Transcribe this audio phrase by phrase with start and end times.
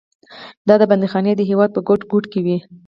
[0.67, 2.57] دا بندیخانې د هېواد په ګوټ ګوټ کې وې.